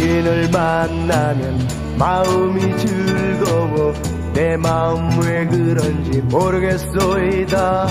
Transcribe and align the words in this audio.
당신을 0.00 0.48
만나면 0.50 1.68
마음이 1.98 2.58
즐거워. 2.78 3.92
내 4.32 4.56
마음 4.56 5.10
왜 5.20 5.44
그런지 5.46 6.22
모르겠소이다. 6.22 7.86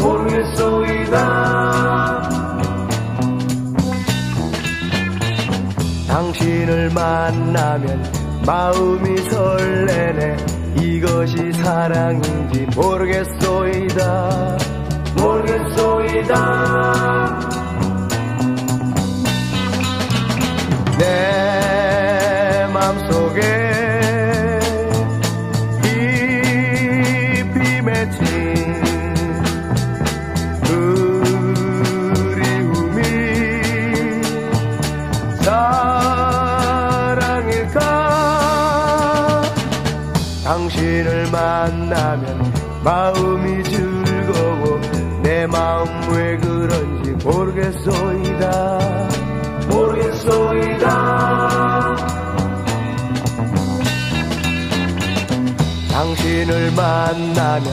모르겠소이다. 0.00 1.14
당신을 6.08 6.90
만나면 6.90 8.04
마음이 8.44 9.16
설레네. 9.30 10.36
이것이 10.82 11.52
사랑인지 11.54 12.66
모르겠소이다. 12.76 14.58
모르겠소이다 15.16 16.84
내 20.98 22.66
맘속에 22.72 23.40
깊이 25.82 27.82
맺힌 27.82 28.82
그리움이 32.34 33.02
사랑일까? 37.64 39.42
당신을 40.44 41.30
만나면 41.30 42.52
마음이 42.84 43.62
즐거워 43.64 44.80
내 45.22 45.46
마음 45.46 45.86
왜 46.12 46.36
그런지 46.36 47.12
모르겠소이다 47.24 49.13
당신을 56.44 56.72
만나면 56.72 57.64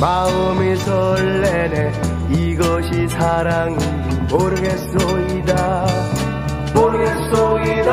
마음이 0.00 0.76
설레네. 0.76 1.92
이것이 2.30 3.08
사랑인지 3.08 4.20
모르겠소이다. 4.30 5.86
모르겠소이다 6.74 7.88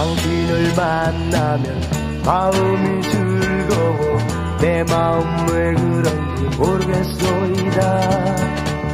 당신을 0.00 0.72
만나면 0.74 2.22
마음이 2.24 3.02
즐거워. 3.02 4.16
내 4.58 4.82
마음 4.84 5.46
왜 5.52 5.74
그런지 5.74 6.56
모르겠소이다. 6.56 8.00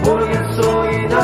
모르겠소이다. 0.05 1.15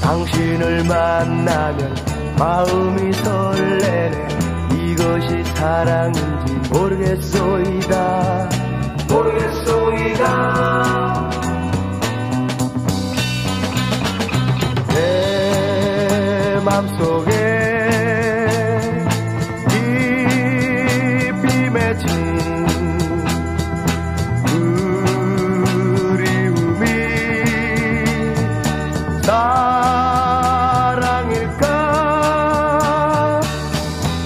당신을 0.00 0.84
만나면 0.84 1.96
마음이 2.38 3.12
설레네. 3.14 4.28
이것이 4.78 5.42
사랑인지 5.56 6.70
모르겠소이다. 6.70 8.48
모르겠소이다 9.08 11.03
내 16.74 16.80
맘속에 16.80 17.30
깊이 19.68 21.70
맺힌 21.70 22.08
그리움이 26.16 26.84
사랑일까? 29.22 31.64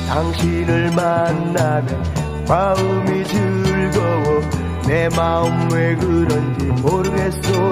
당신을 0.09 0.91
만나면 0.93 2.03
마음이 2.49 3.25
즐거워. 3.25 4.41
내 4.87 5.11
마음 5.15 5.71
왜 5.71 5.95
그런지 5.97 6.65
모르겠소 6.81 7.68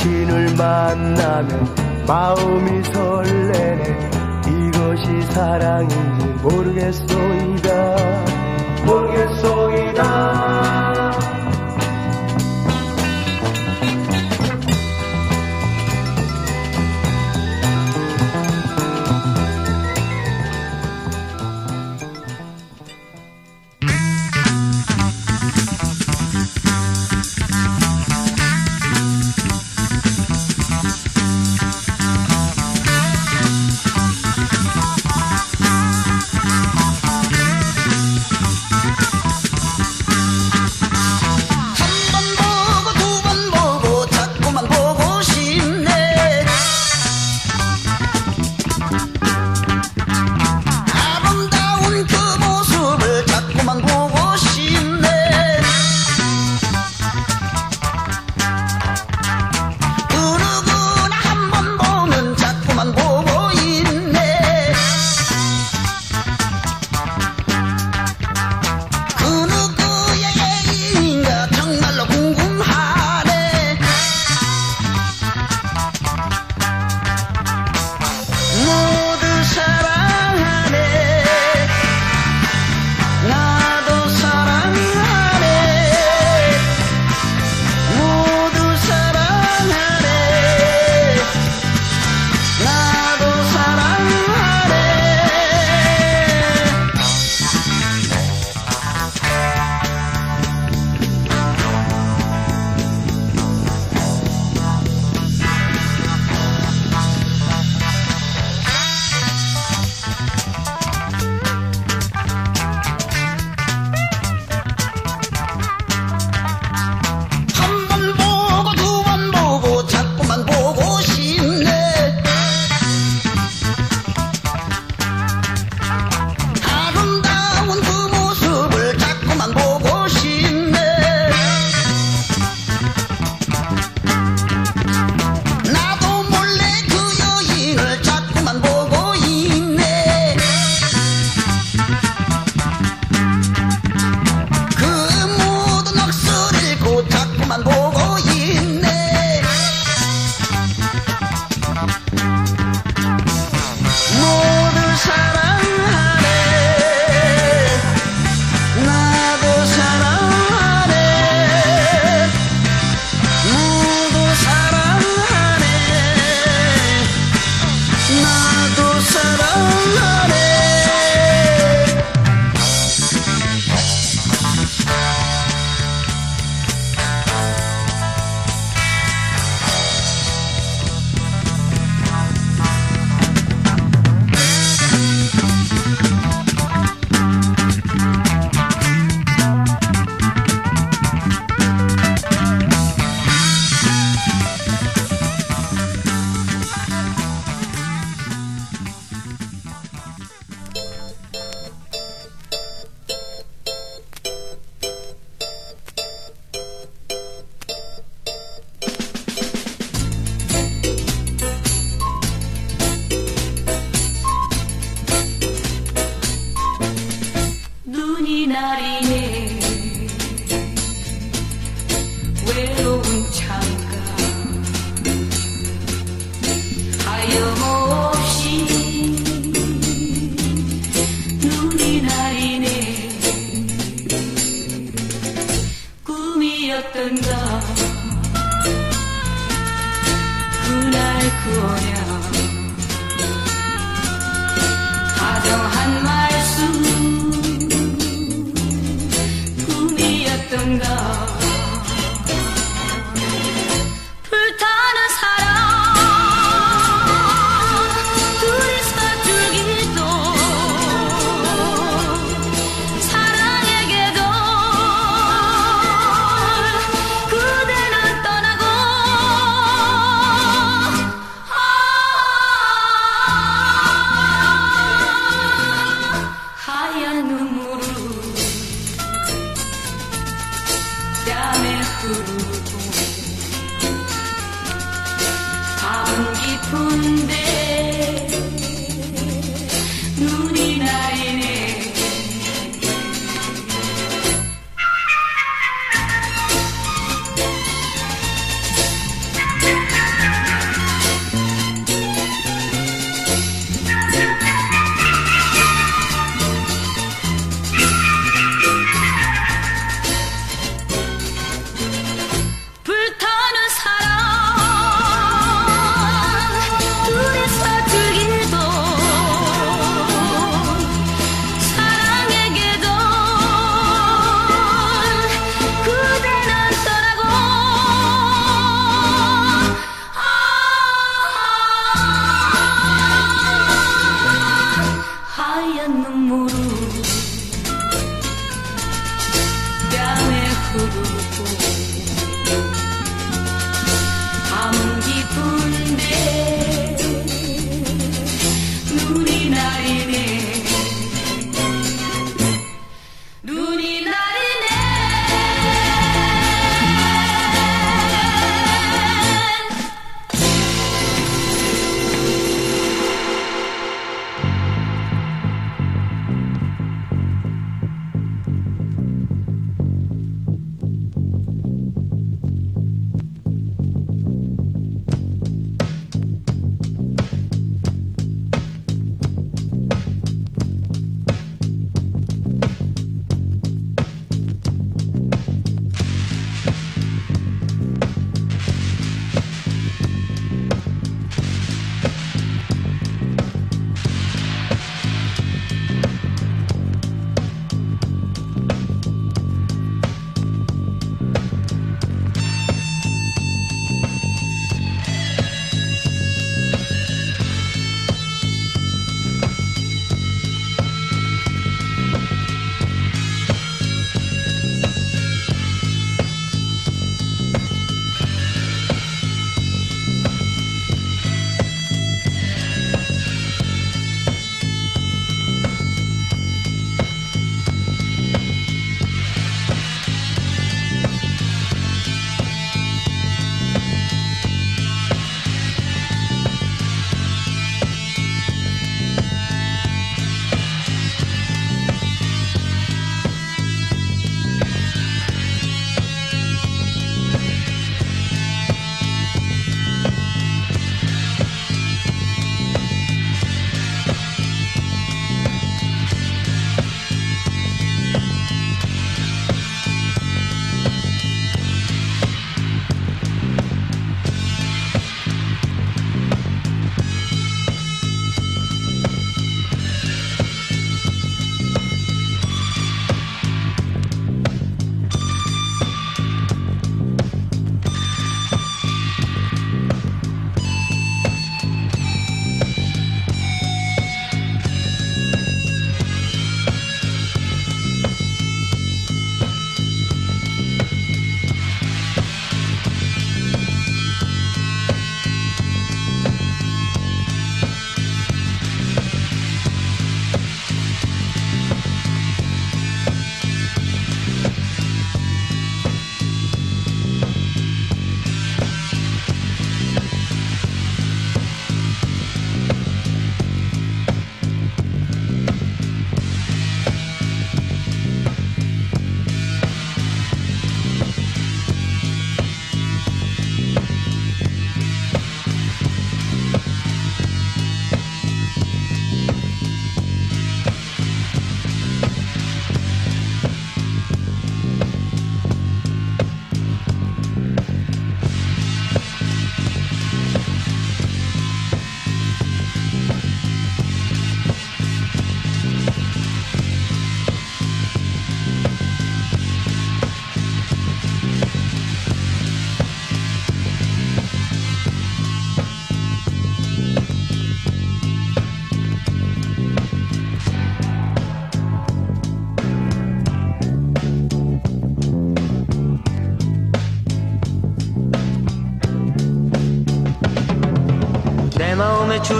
당신을 0.00 0.54
만나면 0.56 2.04
마음이 2.06 2.82
설레네. 2.84 4.10
이것이 4.48 5.22
사랑인지 5.32 6.26
모르겠소이다 6.42 8.29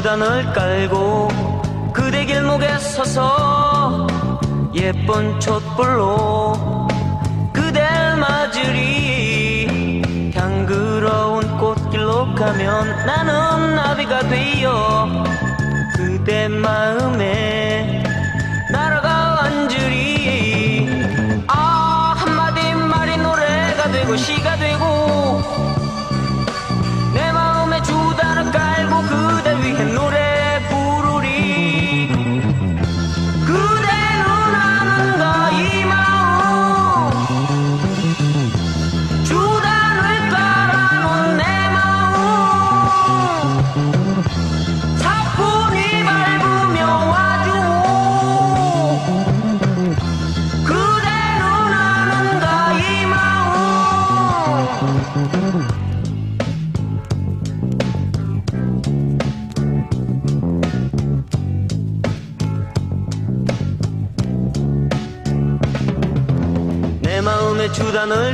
수단을 0.00 0.50
깔고 0.54 1.28
그대 1.92 2.24
길목에 2.24 2.78
서서 2.78 4.06
예쁜 4.72 5.38
촛불로 5.38 6.88
그댈 7.52 7.84
맞으리 8.16 10.00
향그러운 10.34 11.58
꽃길로 11.58 12.34
가면 12.34 13.04
나는 13.04 13.76
나비가 13.76 14.20
되어 14.20 15.06
그대 15.96 16.48
마음에 16.48 17.59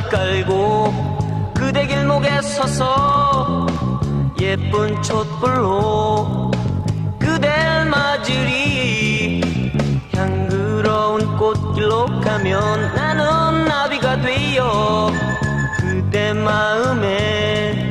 깔고 0.09 1.53
그대 1.55 1.87
길목에 1.87 2.41
서서 2.43 3.67
예쁜 4.41 5.03
촛불로 5.03 6.51
그댈 7.19 7.85
맞으리. 7.87 9.41
향그러운 10.15 11.37
꽃길로 11.37 12.07
가면 12.21 12.95
나는 12.95 13.65
나비가 13.65 14.21
되어 14.21 15.11
그대 15.79 16.33
마음에 16.33 17.86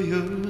You. 0.00 0.49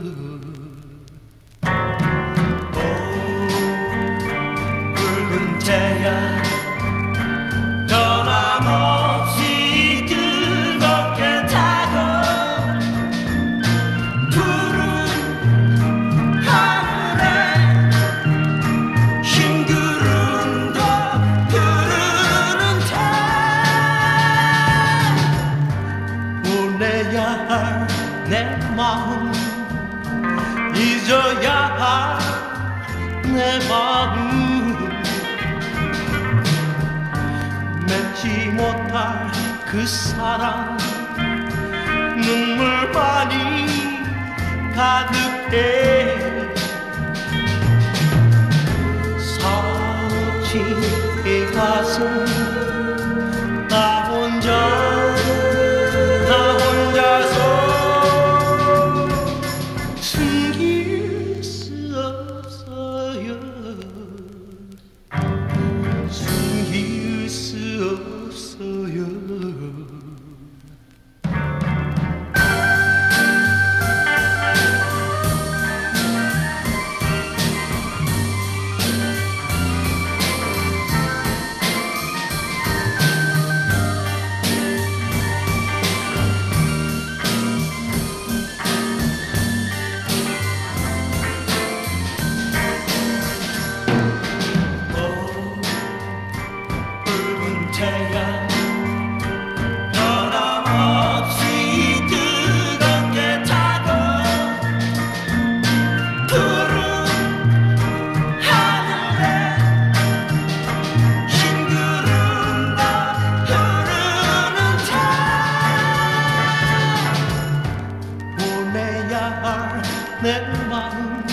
내 120.22 120.38
마음 120.68 121.24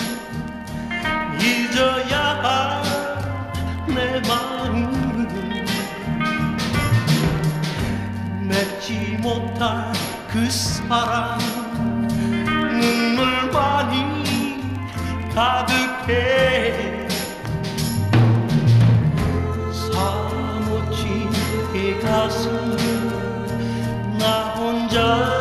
잊어야 1.38 2.82
내 3.86 4.20
마음. 4.26 5.28
맺지 8.48 9.18
못할 9.20 9.92
그 10.30 10.50
사랑 10.50 11.38
눈물만이 12.80 14.24
가득해. 15.34 17.06
사무치 19.70 21.28
이 21.74 22.00
가슴 22.00 22.76
나 24.18 24.54
혼자 24.54 25.37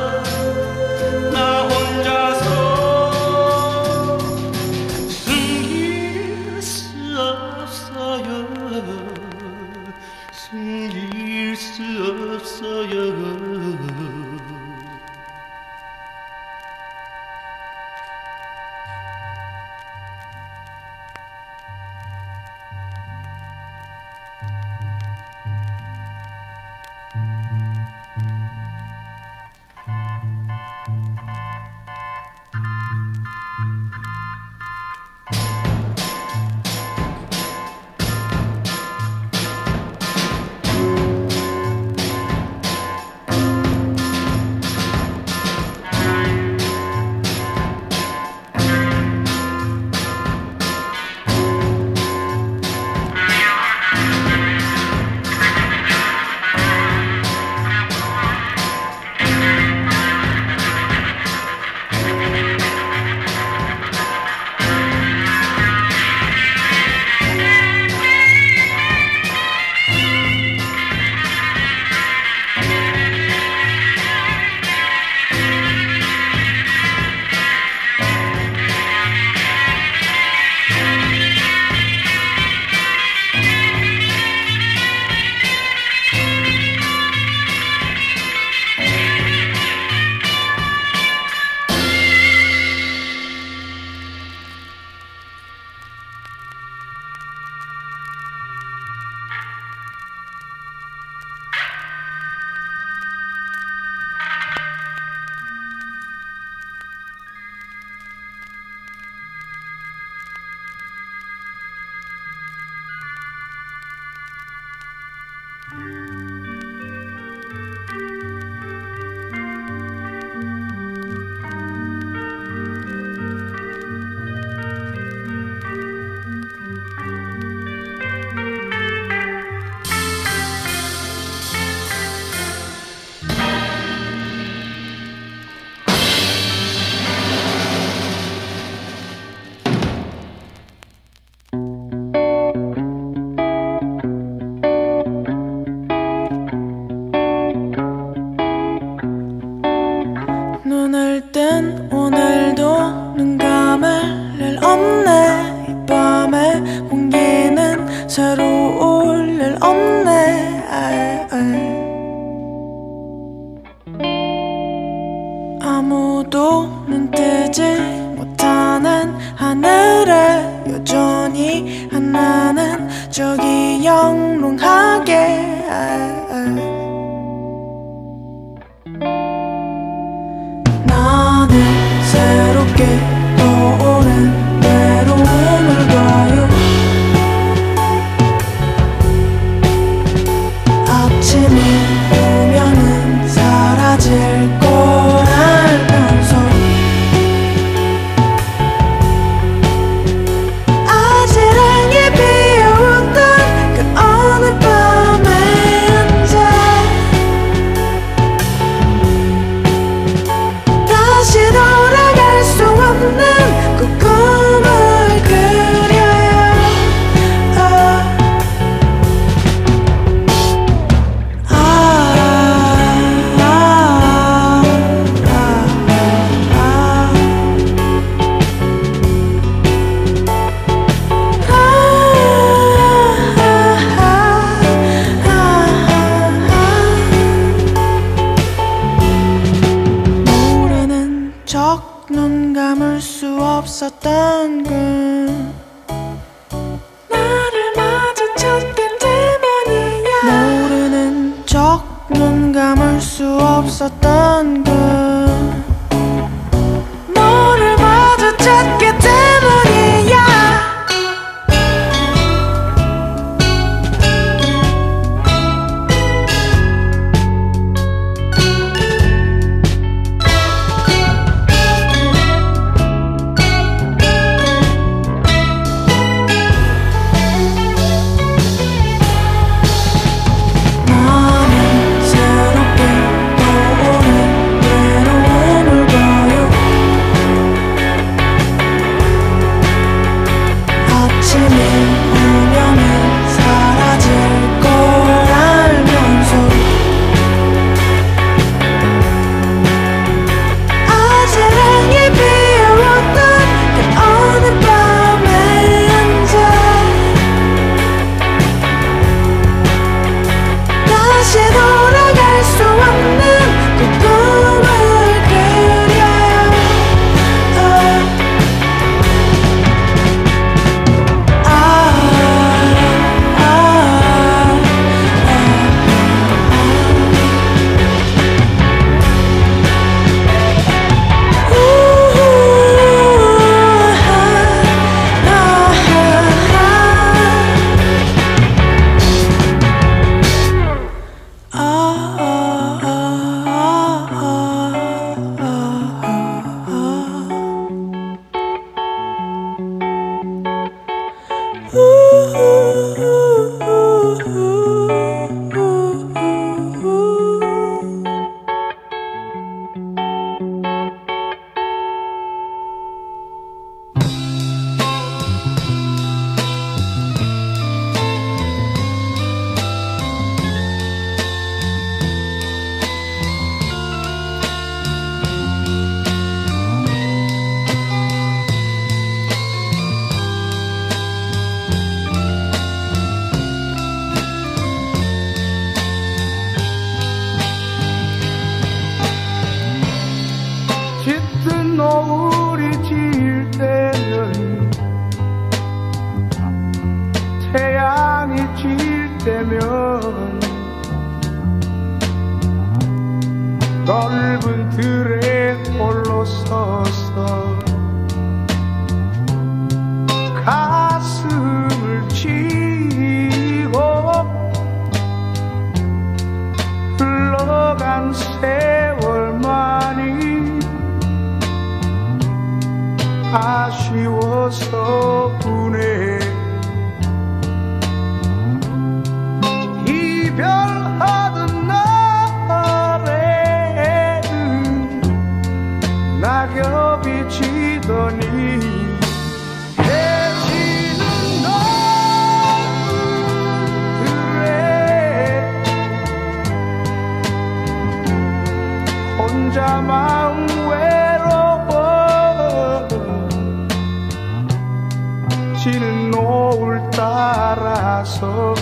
지는 455.72 456.12
노을 456.12 456.82
따라서 456.92 458.54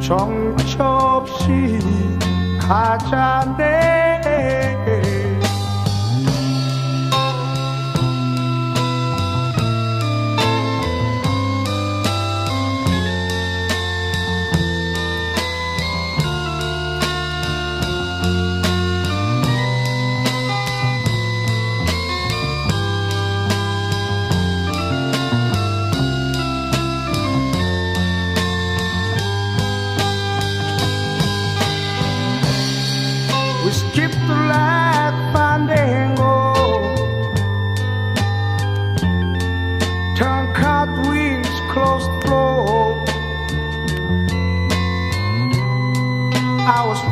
정처 0.00 0.84
없이 1.18 1.78
가자 2.58 3.54
내 3.58 3.97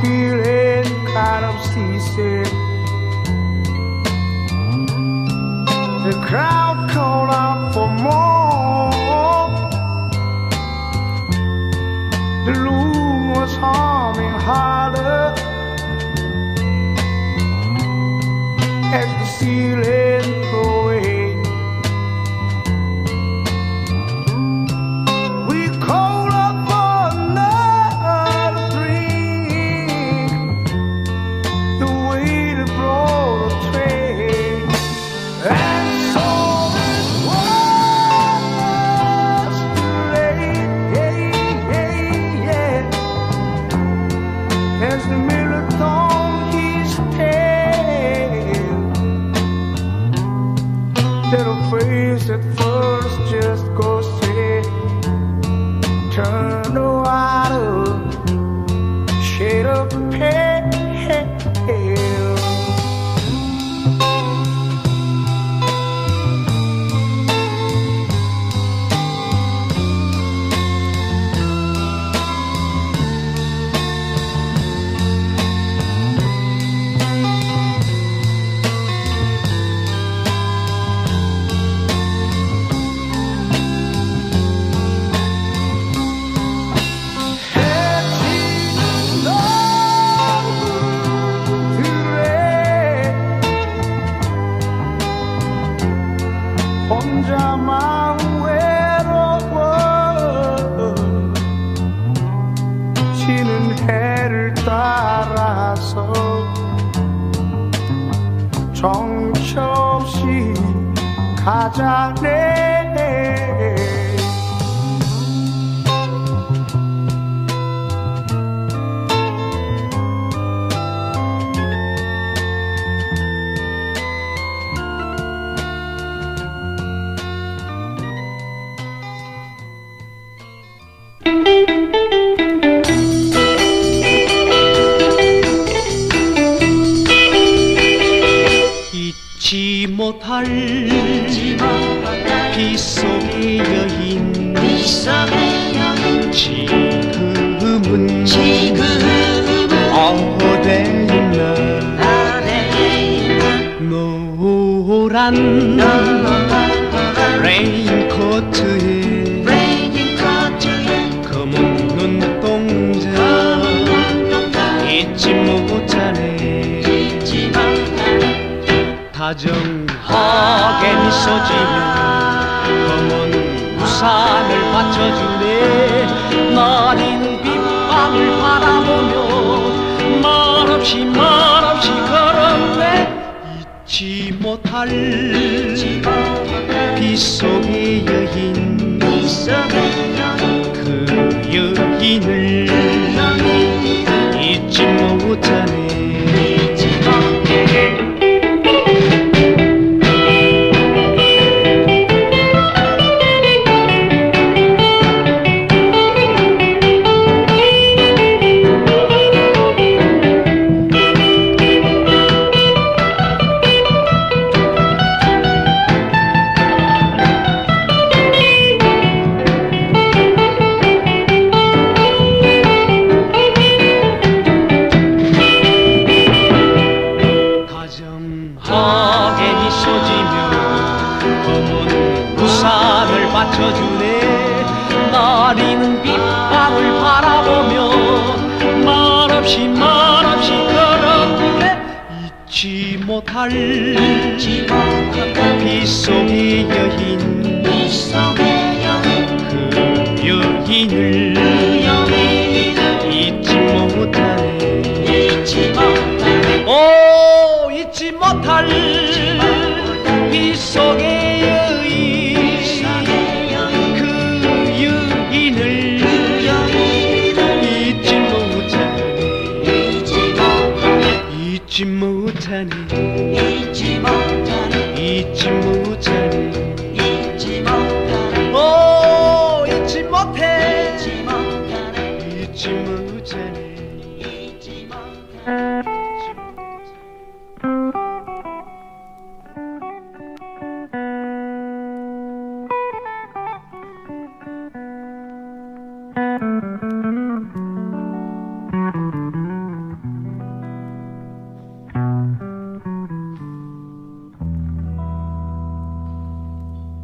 feeling 0.03 0.85
kind 1.15 1.45
of 1.45 1.57
seasick. 1.65 2.53
The 6.07 6.15
crowd 6.29 6.89
called 6.91 7.31
out 7.31 7.73
for 7.75 7.89
more. 8.05 9.47
The 12.47 12.55
room 12.61 13.31
was 13.35 13.57
humming 13.57 14.39
harder 14.49 15.35
as 18.93 19.09
the 19.21 19.27
ceiling. 19.39 20.26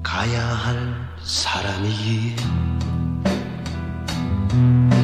가야 0.03 0.45
할 0.45 1.09
사람이 1.23 2.35
안녕 4.51 5.02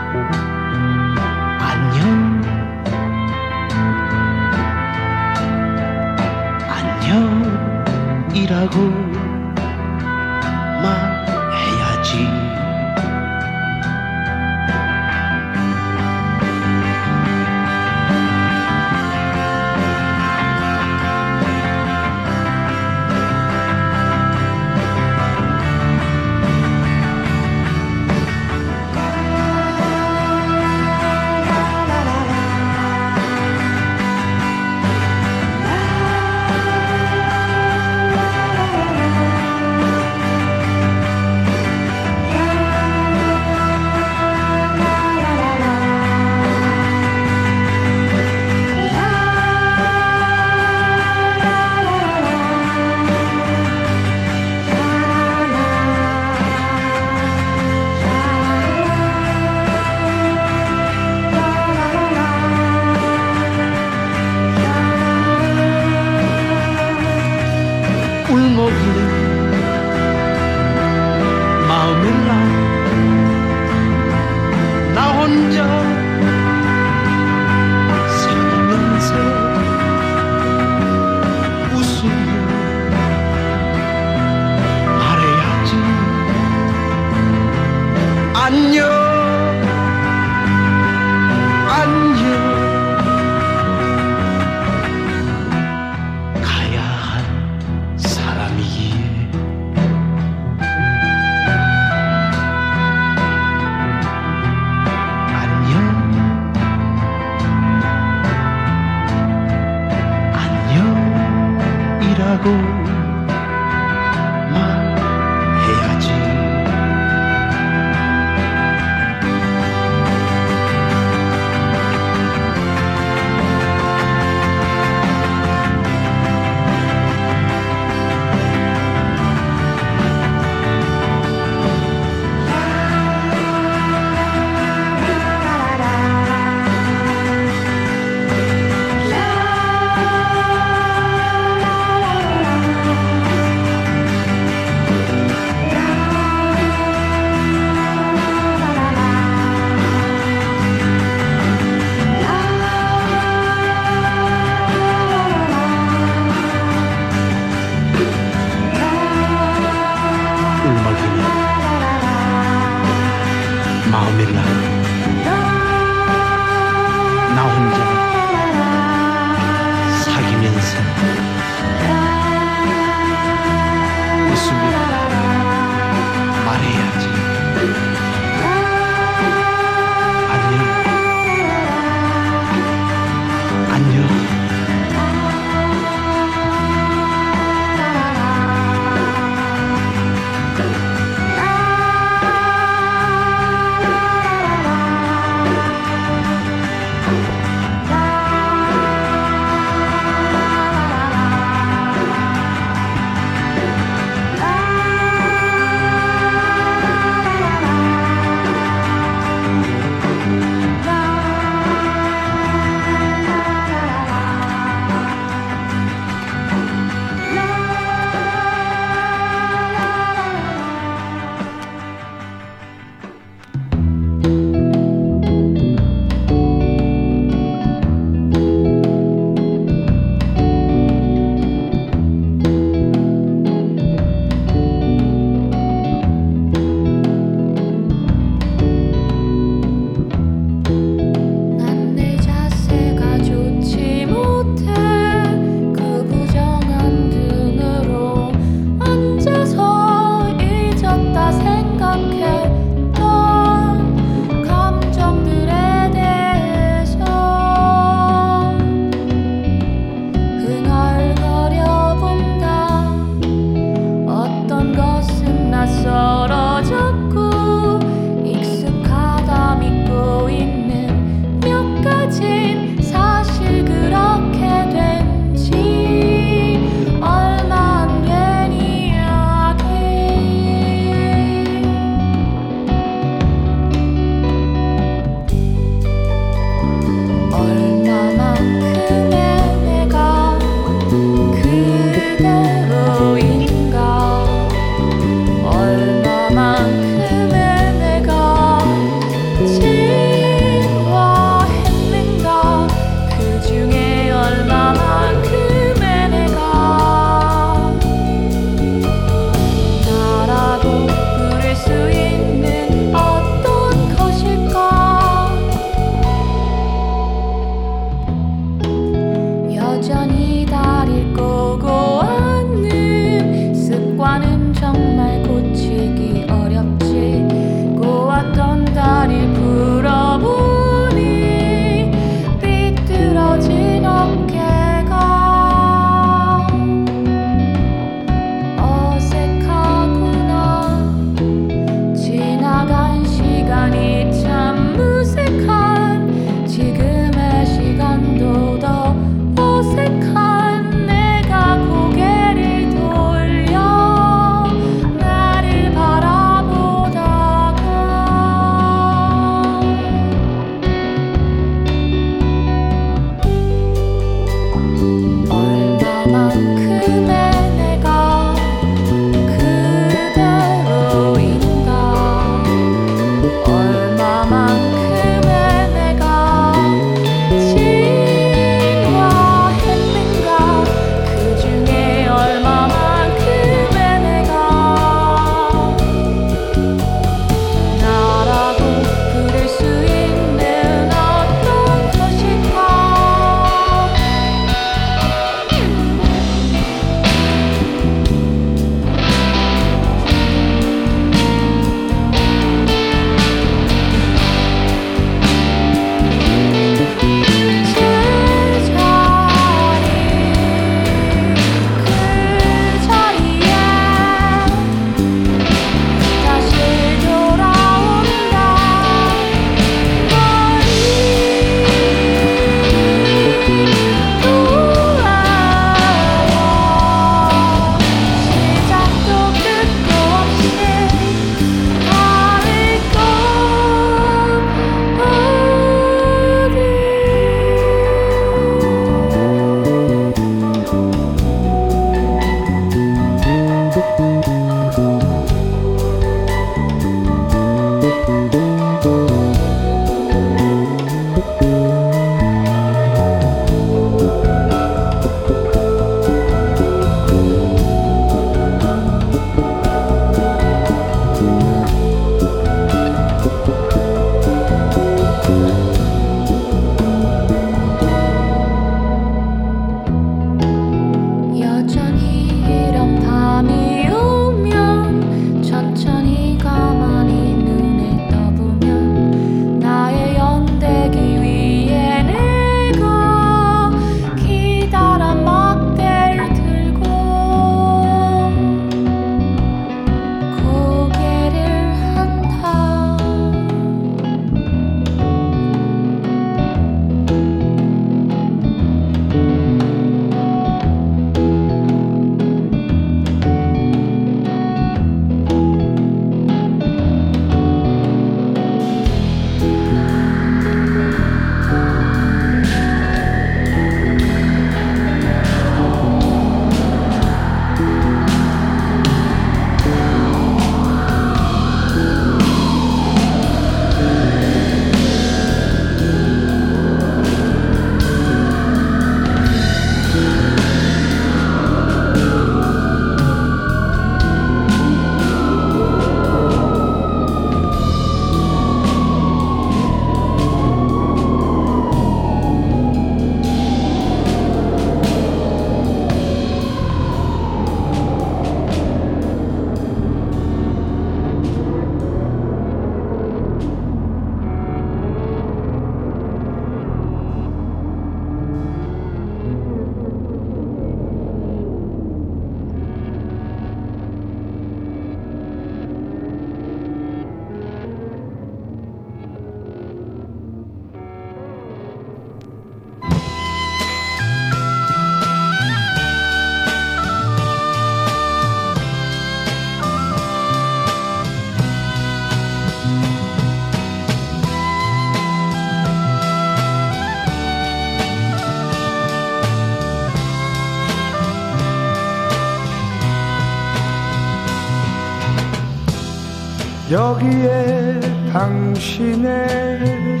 여기에 596.78 597.80
당신의 598.12 600.00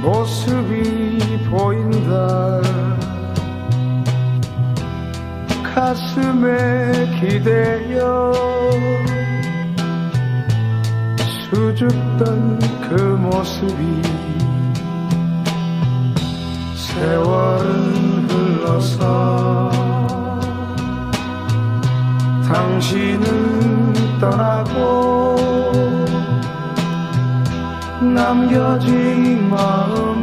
모습이 0.00 1.44
보인다. 1.50 2.62
가슴에 5.74 7.18
기대어 7.18 8.32
수줍던 11.18 12.60
그 12.88 12.94
모습이 13.20 14.02
세월은 16.76 18.28
흘러서 18.28 19.70
당신은 22.46 23.77
떠나고 24.18 25.36
남겨진 28.00 29.48
마음 29.48 30.17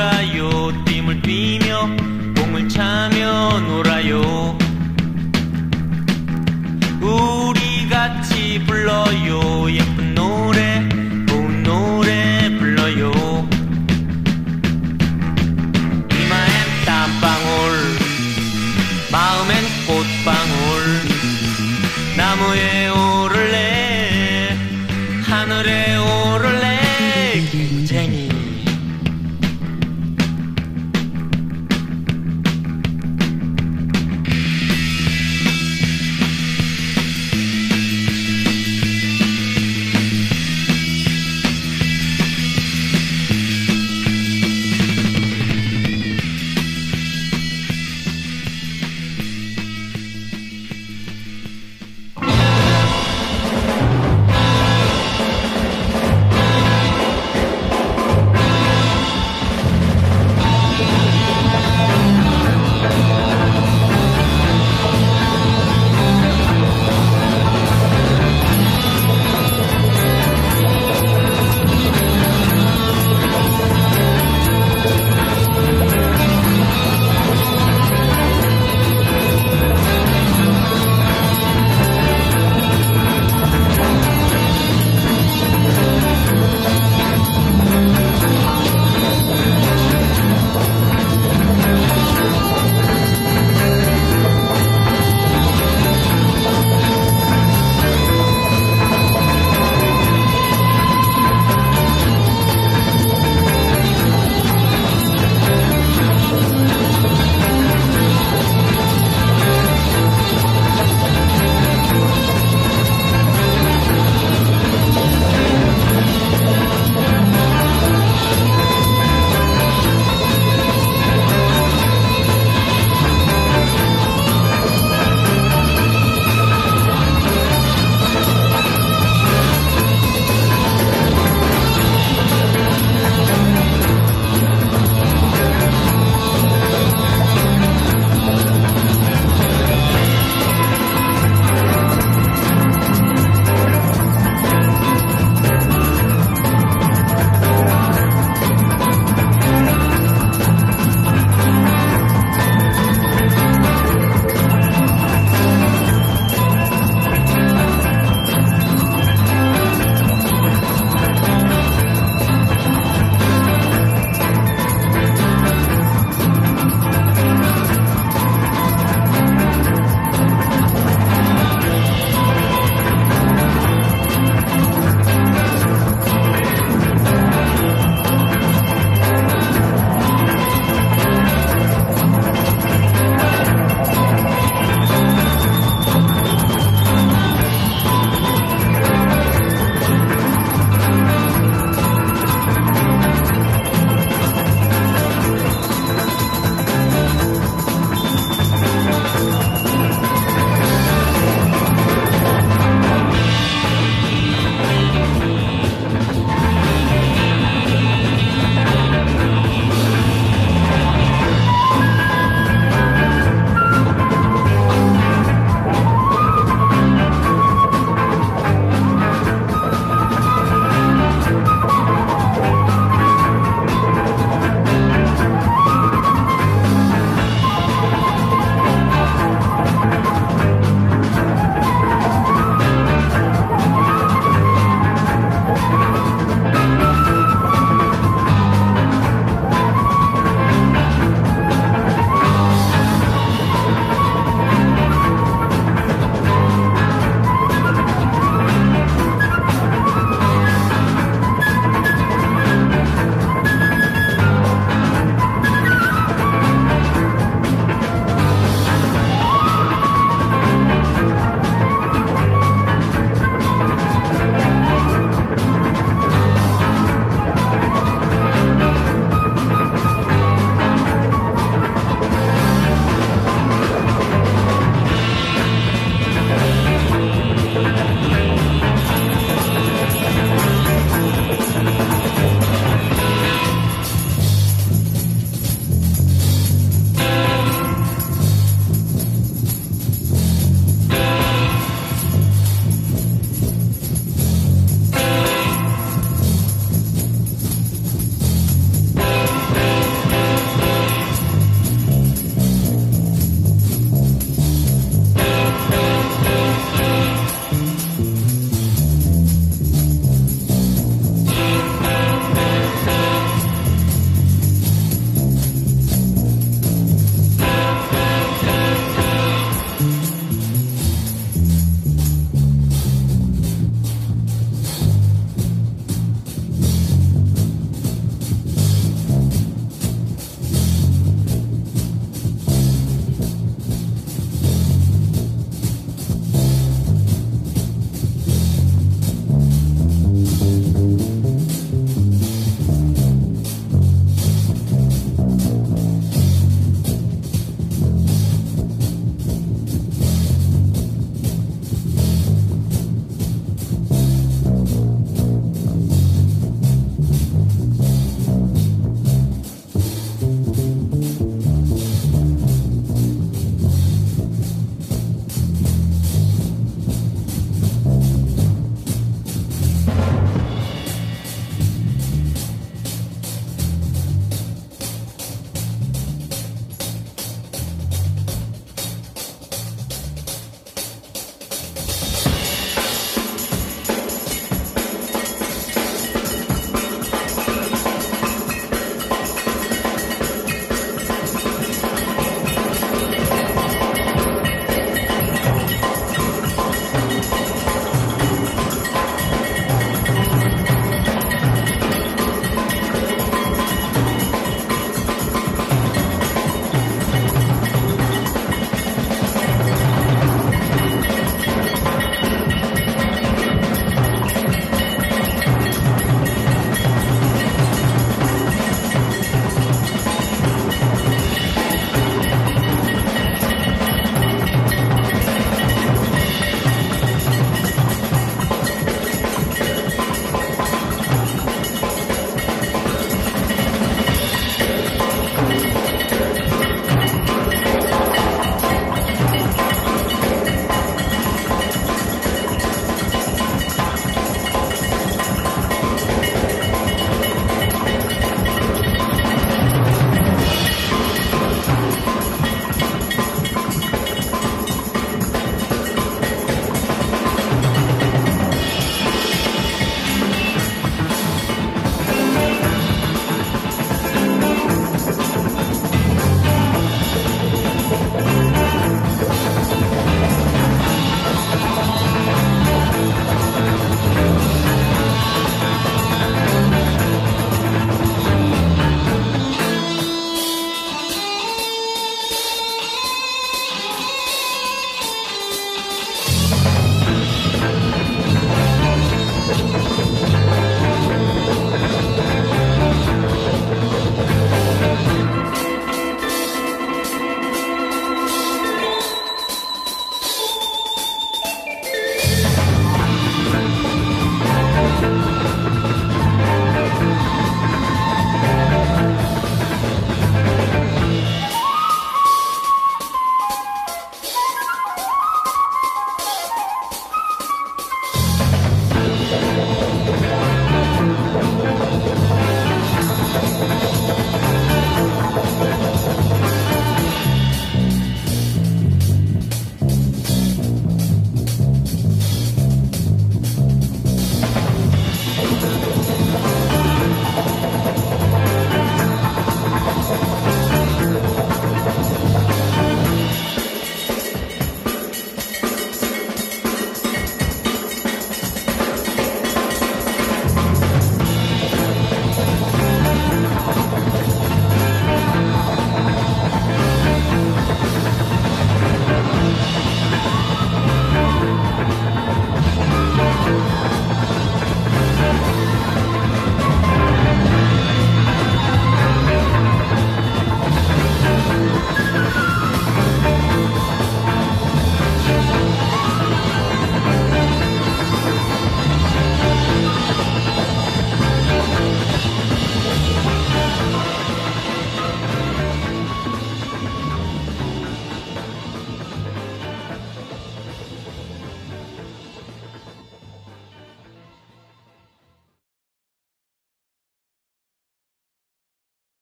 놀아요. 0.00 0.84
띠을 0.86 1.20
뛰며 1.20 1.86
공을 2.34 2.70
차며 2.70 3.60
놀아요. 3.60 4.56
우리 7.02 7.86
같이 7.90 8.64
불러요. 8.66 9.70
예쁜 9.70 9.99